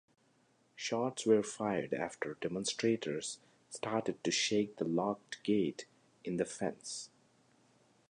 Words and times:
Shots 0.75 1.27
were 1.27 1.43
fired 1.43 1.93
after 1.93 2.33
demonstrators 2.41 3.37
started 3.69 4.23
to 4.23 4.31
shake 4.31 4.77
the 4.77 4.85
locked 4.85 5.43
gate 5.43 5.85
in 6.23 6.37
the 6.37 6.45
fence. 6.45 7.11